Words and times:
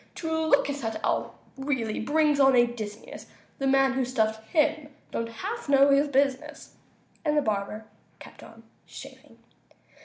To 0.15 0.31
look 0.47 0.67
at 0.67 0.77
that 0.81 0.99
owl 1.03 1.35
really 1.55 1.99
brings 1.99 2.39
on 2.39 2.55
a 2.55 2.65
dizziness; 2.65 3.27
The 3.59 3.67
man 3.67 3.93
who 3.93 4.03
stuffed 4.03 4.43
him 4.49 4.89
don't 5.11 5.29
half 5.29 5.69
know 5.69 5.91
his 5.91 6.07
business!" 6.07 6.75
And 7.23 7.37
the 7.37 7.41
barber 7.43 7.85
kept 8.17 8.41
on 8.41 8.63
shaving. 8.87 9.37